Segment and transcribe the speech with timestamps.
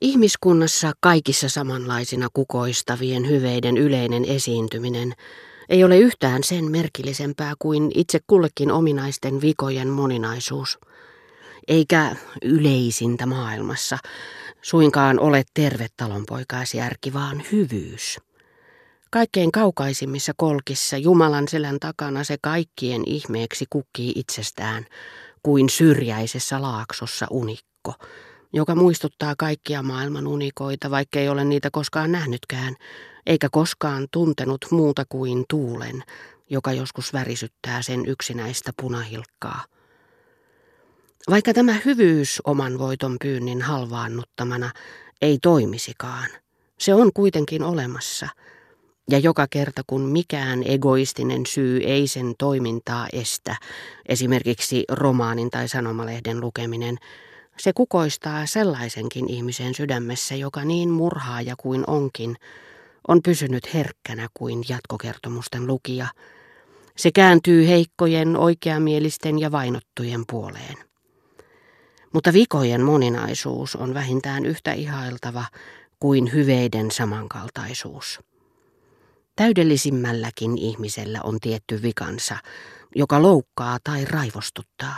[0.00, 5.12] Ihmiskunnassa kaikissa samanlaisina kukoistavien hyveiden yleinen esiintyminen
[5.68, 10.78] ei ole yhtään sen merkillisempää kuin itse kullekin ominaisten vikojen moninaisuus.
[11.68, 13.98] Eikä yleisintä maailmassa
[14.62, 18.18] suinkaan ole terve talonpoikaisjärki, vaan hyvyys.
[19.10, 24.86] Kaikkein kaukaisimmissa kolkissa Jumalan selän takana se kaikkien ihmeeksi kukkii itsestään,
[25.42, 27.94] kuin syrjäisessä laaksossa unikko,
[28.52, 32.76] joka muistuttaa kaikkia maailman unikoita, vaikka ei ole niitä koskaan nähnytkään,
[33.26, 36.02] eikä koskaan tuntenut muuta kuin tuulen,
[36.50, 39.64] joka joskus värisyttää sen yksinäistä punahilkkaa.
[41.30, 44.70] Vaikka tämä hyvyys oman voiton pyynnin halvaannuttamana
[45.22, 46.28] ei toimisikaan,
[46.78, 48.28] se on kuitenkin olemassa–
[49.10, 53.56] ja joka kerta kun mikään egoistinen syy ei sen toimintaa estä,
[54.08, 56.98] esimerkiksi romaanin tai sanomalehden lukeminen,
[57.60, 62.36] se kukoistaa sellaisenkin ihmisen sydämessä, joka niin murhaaja kuin onkin,
[63.08, 66.06] on pysynyt herkkänä kuin jatkokertomusten lukija.
[66.96, 70.76] Se kääntyy heikkojen, oikeamielisten ja vainottujen puoleen.
[72.12, 75.44] Mutta vikojen moninaisuus on vähintään yhtä ihailtava
[76.00, 78.20] kuin hyveiden samankaltaisuus.
[79.36, 82.36] Täydellisimmälläkin ihmisellä on tietty vikansa,
[82.94, 84.96] joka loukkaa tai raivostuttaa.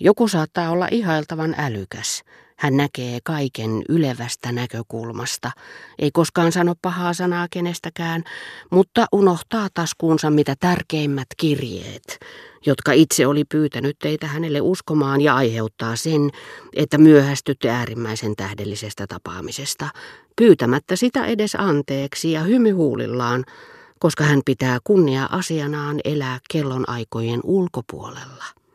[0.00, 2.22] Joku saattaa olla ihailtavan älykäs.
[2.56, 5.50] Hän näkee kaiken ylevästä näkökulmasta,
[5.98, 8.24] ei koskaan sano pahaa sanaa kenestäkään,
[8.70, 12.18] mutta unohtaa taskuunsa mitä tärkeimmät kirjeet,
[12.66, 16.30] jotka itse oli pyytänyt teitä hänelle uskomaan ja aiheuttaa sen,
[16.72, 19.88] että myöhästytte äärimmäisen tähdellisestä tapaamisesta,
[20.36, 23.44] pyytämättä sitä edes anteeksi ja hymyhuulillaan,
[23.98, 28.65] koska hän pitää kunnia asianaan elää kellonaikojen ulkopuolella.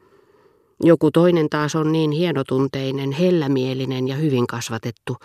[0.84, 5.18] Joku toinen taas on niin hienotunteinen, hellämielinen ja hyvin kasvatettu,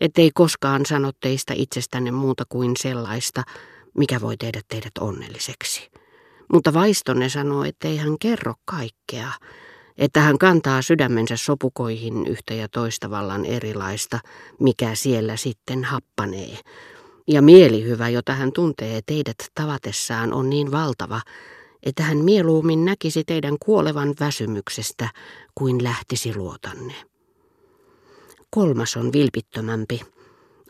[0.00, 3.42] ettei koskaan sano teistä itsestänne muuta kuin sellaista,
[3.98, 5.90] mikä voi tehdä teidät onnelliseksi.
[6.52, 9.28] Mutta vaistonne sanoo, ettei hän kerro kaikkea,
[9.98, 14.18] että hän kantaa sydämensä sopukoihin yhtä ja toista vallan erilaista,
[14.60, 16.58] mikä siellä sitten happanee.
[17.28, 21.20] Ja mielihyvä, jota hän tuntee teidät tavatessaan, on niin valtava,
[21.82, 25.08] että hän mieluummin näkisi teidän kuolevan väsymyksestä
[25.54, 26.94] kuin lähtisi luotanne.
[28.50, 30.00] Kolmas on vilpittömämpi,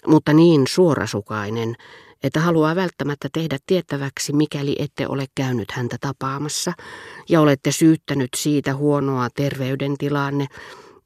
[0.06, 1.74] mutta niin suorasukainen,
[2.22, 6.72] että haluaa välttämättä tehdä tiettäväksi, mikäli ette ole käynyt häntä tapaamassa
[7.28, 10.46] ja olette syyttänyt siitä huonoa terveydentilanne,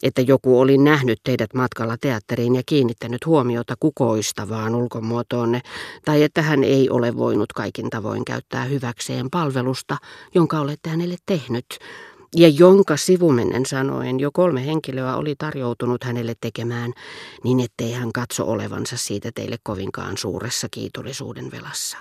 [0.03, 5.61] että joku oli nähnyt teidät matkalla teatteriin ja kiinnittänyt huomiota kukoistavaan ulkomuotoonne,
[6.05, 9.97] tai että hän ei ole voinut kaikin tavoin käyttää hyväkseen palvelusta,
[10.35, 11.67] jonka olette hänelle tehnyt,
[12.37, 16.93] ja jonka sivumennen sanoen jo kolme henkilöä oli tarjoutunut hänelle tekemään,
[17.45, 21.99] niin ettei hän katso olevansa siitä teille kovinkaan suuressa kiitollisuuden velassa.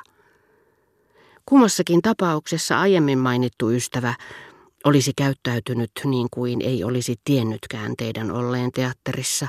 [1.46, 4.14] Kummassakin tapauksessa aiemmin mainittu ystävä
[4.86, 9.48] olisi käyttäytynyt niin kuin ei olisi tiennytkään teidän olleen teatterissa,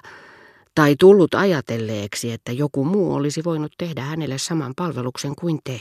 [0.75, 5.81] tai tullut ajatelleeksi, että joku muu olisi voinut tehdä hänelle saman palveluksen kuin te.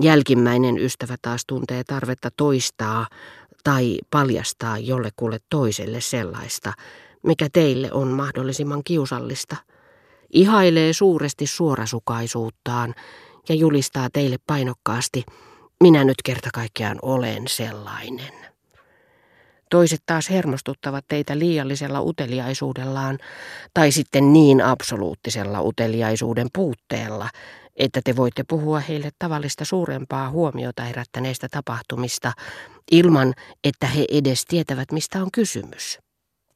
[0.00, 3.06] Jälkimmäinen ystävä taas tuntee tarvetta toistaa
[3.64, 6.72] tai paljastaa jollekulle toiselle sellaista,
[7.22, 9.56] mikä teille on mahdollisimman kiusallista.
[10.32, 12.94] Ihailee suuresti suorasukaisuuttaan
[13.48, 15.24] ja julistaa teille painokkaasti,
[15.80, 18.32] minä nyt kerta kaikkiaan olen sellainen.
[19.70, 23.18] Toiset taas hermostuttavat teitä liiallisella uteliaisuudellaan
[23.74, 27.30] tai sitten niin absoluuttisella uteliaisuuden puutteella,
[27.76, 32.32] että te voitte puhua heille tavallista suurempaa huomiota herättäneistä tapahtumista
[32.90, 33.34] ilman,
[33.64, 35.98] että he edes tietävät, mistä on kysymys.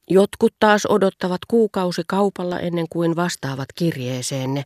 [0.09, 4.63] Jotkut taas odottavat kuukausi kaupalla ennen kuin vastaavat kirjeeseenne,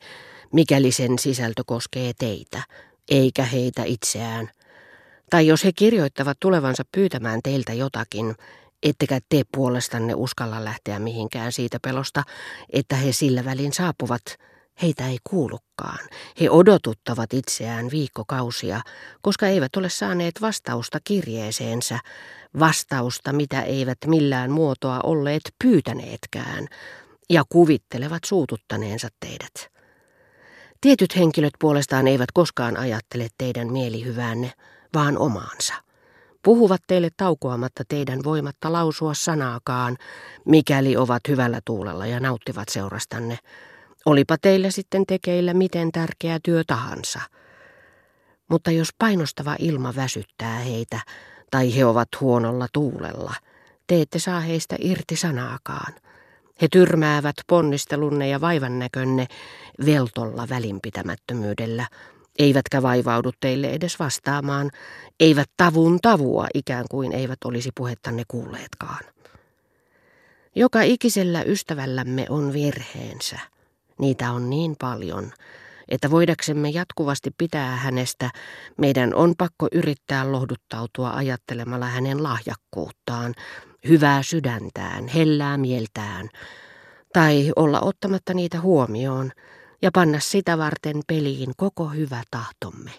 [0.53, 2.63] mikäli sen sisältö koskee teitä,
[3.09, 4.49] eikä heitä itseään.
[5.29, 8.35] Tai jos he kirjoittavat tulevansa pyytämään teiltä jotakin,
[8.83, 12.23] ettekä te puolestanne uskalla lähteä mihinkään siitä pelosta,
[12.73, 14.23] että he sillä välin saapuvat,
[14.81, 16.09] heitä ei kuulukaan.
[16.41, 18.81] He odotuttavat itseään viikkokausia,
[19.21, 21.99] koska eivät ole saaneet vastausta kirjeeseensä,
[22.59, 26.67] vastausta, mitä eivät millään muotoa olleet pyytäneetkään,
[27.29, 29.76] ja kuvittelevat suututtaneensa teidät.
[30.87, 34.53] Tietyt henkilöt puolestaan eivät koskaan ajattele teidän mielihyvänne,
[34.93, 35.73] vaan omaansa.
[36.43, 39.97] Puhuvat teille taukoamatta teidän voimatta lausua sanaakaan,
[40.45, 43.37] mikäli ovat hyvällä tuulella ja nauttivat seurastanne.
[44.05, 47.19] Olipa teillä sitten tekeillä miten tärkeä työ tahansa.
[48.49, 50.99] Mutta jos painostava ilma väsyttää heitä,
[51.51, 53.33] tai he ovat huonolla tuulella,
[53.87, 55.93] te ette saa heistä irti sanaakaan.
[56.61, 59.27] He tyrmäävät ponnistelunne ja vaivan näkönne
[59.85, 61.87] veltolla välinpitämättömyydellä,
[62.39, 64.71] eivätkä vaivaudu teille edes vastaamaan,
[65.19, 69.03] eivät tavun tavua ikään kuin eivät olisi puhettanne kuulleetkaan.
[70.55, 73.39] Joka ikisellä ystävällämme on virheensä.
[73.99, 75.31] Niitä on niin paljon,
[75.89, 78.29] että voidaksemme jatkuvasti pitää hänestä,
[78.77, 83.33] meidän on pakko yrittää lohduttautua ajattelemalla hänen lahjakkuuttaan,
[83.87, 86.29] hyvää sydäntään, hellää mieltään,
[87.13, 89.31] tai olla ottamatta niitä huomioon
[89.81, 92.91] ja panna sitä varten peliin koko hyvä tahtomme.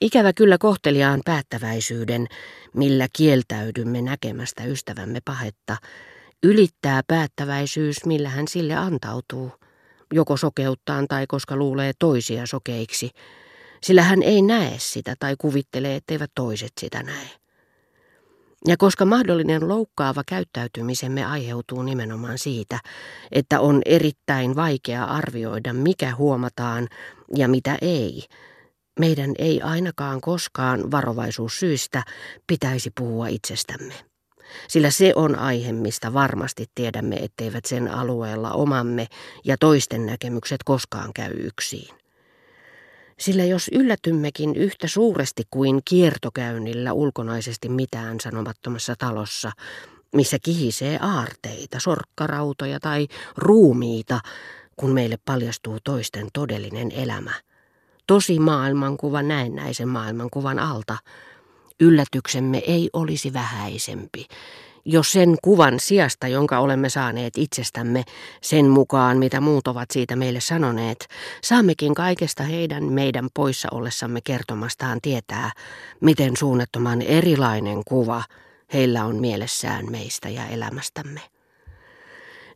[0.00, 2.26] Ikävä kyllä kohteliaan päättäväisyyden,
[2.74, 5.76] millä kieltäydymme näkemästä ystävämme pahetta,
[6.42, 9.52] ylittää päättäväisyys, millä hän sille antautuu,
[10.12, 13.10] joko sokeuttaan tai koska luulee toisia sokeiksi,
[13.82, 17.43] sillä hän ei näe sitä tai kuvittelee, etteivät toiset sitä näe.
[18.68, 22.78] Ja koska mahdollinen loukkaava käyttäytymisemme aiheutuu nimenomaan siitä,
[23.32, 26.88] että on erittäin vaikea arvioida, mikä huomataan
[27.36, 28.22] ja mitä ei,
[29.00, 32.02] meidän ei ainakaan koskaan varovaisuussyistä
[32.46, 33.94] pitäisi puhua itsestämme.
[34.68, 39.06] Sillä se on aihe, mistä varmasti tiedämme, etteivät sen alueella omamme
[39.44, 42.03] ja toisten näkemykset koskaan käy yksin.
[43.18, 49.52] Sillä jos yllätymmekin yhtä suuresti kuin kiertokäynnillä ulkonaisesti mitään sanomattomassa talossa,
[50.14, 54.20] missä kihisee aarteita, sorkkarautoja tai ruumiita,
[54.76, 57.32] kun meille paljastuu toisten todellinen elämä.
[58.06, 60.96] Tosi maailmankuva näennäisen maailmankuvan alta.
[61.80, 64.26] Yllätyksemme ei olisi vähäisempi,
[64.84, 68.04] jos sen kuvan sijasta, jonka olemme saaneet itsestämme,
[68.42, 71.08] sen mukaan mitä muut ovat siitä meille sanoneet,
[71.42, 75.52] saammekin kaikesta heidän meidän poissa ollessamme kertomastaan tietää,
[76.00, 78.22] miten suunnattoman erilainen kuva
[78.72, 81.20] heillä on mielessään meistä ja elämästämme.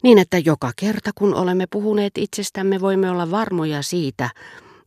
[0.02, 4.30] Niin että joka kerta kun olemme puhuneet itsestämme, voimme olla varmoja siitä,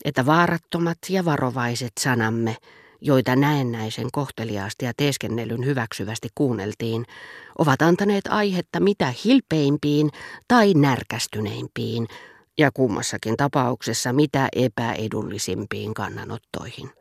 [0.06, 2.58] että vaarattomat ja varovaiset sanamme–
[3.01, 7.06] joita näennäisen kohteliaasti ja teeskennellyn hyväksyvästi kuunneltiin,
[7.57, 10.09] ovat antaneet aihetta mitä hilpeimpiin
[10.48, 12.07] tai närkästyneimpiin
[12.57, 16.92] ja kummassakin tapauksessa mitä epäedullisimpiin kannanottoihin.